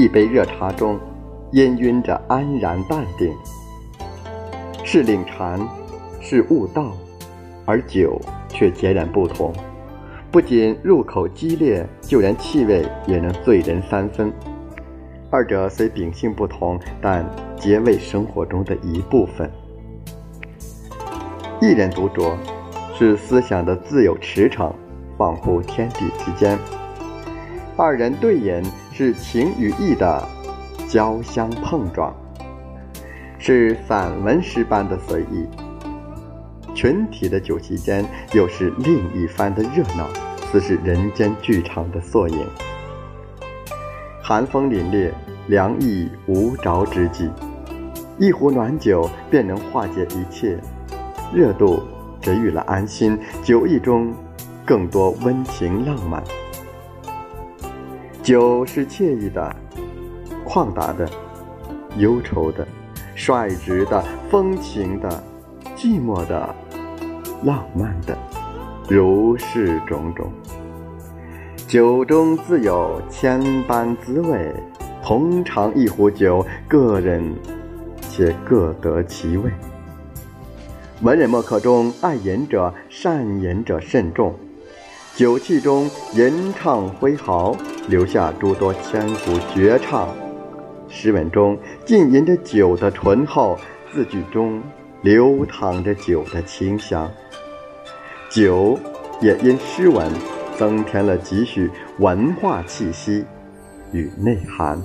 [0.00, 0.98] 一杯热茶中，
[1.52, 3.30] 氤氲着安然淡定。
[4.82, 5.60] 是领禅，
[6.22, 6.92] 是悟道，
[7.66, 9.52] 而酒却截然不同。
[10.30, 14.32] 不仅入口激烈，就连气味也能醉人三分。
[15.30, 17.22] 二者虽秉性不同，但
[17.54, 19.50] 皆为生活中的一部分。
[21.60, 22.34] 一人独酌，
[22.94, 24.72] 是思想的自由驰骋，
[25.18, 26.56] 恍惚天地之间；
[27.76, 28.62] 二人对饮，
[29.00, 30.28] 是情与意的
[30.86, 32.14] 交相碰撞，
[33.38, 35.48] 是散文诗般的随意。
[36.74, 38.04] 群体的酒席间，
[38.34, 40.06] 又是另一番的热闹，
[40.52, 42.46] 此是人间剧场的缩影。
[44.22, 45.10] 寒风凛冽，
[45.46, 47.30] 凉意无着之际，
[48.18, 50.58] 一壶暖酒便能化解一切。
[51.32, 51.82] 热度
[52.20, 54.12] 给予了安心，酒意中
[54.66, 56.22] 更多温情浪漫。
[58.22, 59.56] 酒是惬意的、
[60.46, 61.08] 旷达的、
[61.96, 62.66] 忧愁的、
[63.14, 65.08] 率直的、风情的、
[65.76, 66.54] 寂寞的。
[67.42, 68.14] 浪漫的，
[68.86, 70.30] 如是种种。
[71.66, 74.52] 酒中自有千般滋味，
[75.02, 77.34] 同尝一壶酒，个人
[78.10, 79.50] 且各得其味。
[81.00, 84.34] 文人墨客中，爱饮者、善饮者甚众。
[85.20, 87.54] 酒气中吟唱挥毫，
[87.90, 90.08] 留下诸多千古绝唱。
[90.88, 93.54] 诗文中浸淫着酒的醇厚，
[93.92, 94.62] 字句中
[95.02, 97.06] 流淌着酒的清香。
[98.30, 98.78] 酒
[99.20, 100.10] 也因诗文
[100.56, 103.22] 增添了几许文化气息
[103.92, 104.80] 与内涵。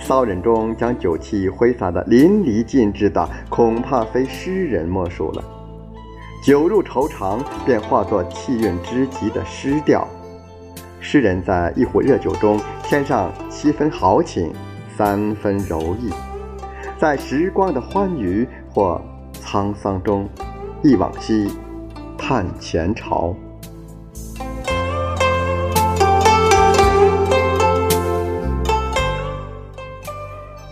[0.00, 5.44] 骚人中将酒气挥洒的淋漓尽致的，恐怕非诗人莫属了。
[6.48, 10.08] 酒入愁肠，便化作气韵之极的诗调。
[10.98, 14.50] 诗人在一壶热酒中添上七分豪情，
[14.96, 16.10] 三分柔意，
[16.98, 18.98] 在时光的欢愉或。
[19.44, 20.26] 沧桑中，
[20.82, 21.50] 忆往昔，
[22.16, 23.34] 叹前朝。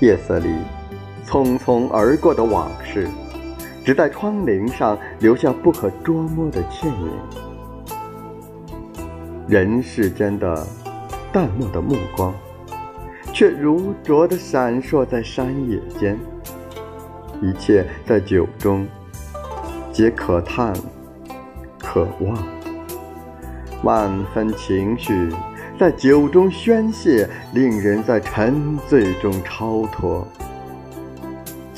[0.00, 0.54] 夜色里，
[1.26, 3.08] 匆匆而过的往事，
[3.84, 7.10] 只在窗棂上留下不可捉摸的倩影。
[9.46, 10.66] 人世间的
[11.30, 12.34] 淡漠的目光，
[13.32, 16.18] 却如灼的闪烁在山野间。
[17.42, 18.86] 一切在酒中，
[19.92, 20.72] 皆可叹、
[21.78, 22.38] 可望。
[23.82, 25.30] 万分情绪
[25.78, 30.26] 在酒中宣泄，令人在沉醉中超脱。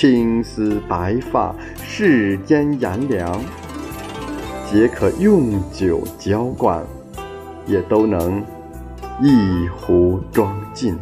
[0.00, 3.38] 青丝白发，世间炎凉，
[4.66, 6.82] 皆可用酒浇灌，
[7.66, 8.42] 也都能
[9.20, 10.96] 一壶装尽。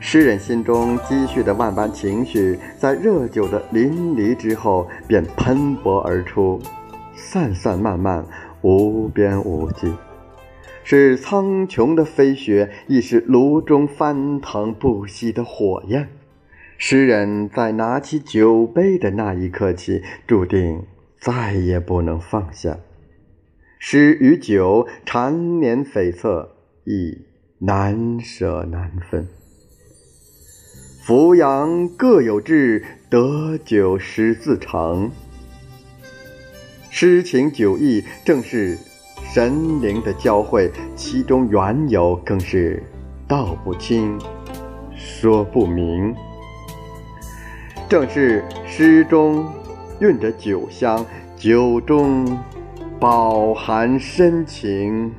[0.00, 6.60] 诗人心中积蓄的万般情绪，在热酒的淋漓之后，便喷薄而出，
[7.14, 8.24] 散散漫漫，
[8.64, 9.92] 无边无际，
[10.84, 16.08] 是苍穹的飞雪，亦是炉中翻腾不息的火焰。
[16.78, 20.82] 诗人在拿起酒杯的那一刻起，注定
[21.20, 22.78] 再也不能放下。
[23.78, 26.48] 诗与酒缠绵悱恻，
[26.84, 27.18] 亦
[27.58, 29.28] 难舍难分。
[31.02, 35.10] 扶阳各有志，得酒诗自成。
[37.04, 38.78] 诗情酒意正是
[39.30, 42.82] 神灵的交汇，其中缘由更是
[43.28, 44.18] 道不清，
[44.96, 46.14] 说不明。
[47.90, 49.44] 正是诗中
[50.00, 51.04] 蕴着酒香，
[51.36, 52.38] 酒中
[52.98, 55.12] 饱含深情。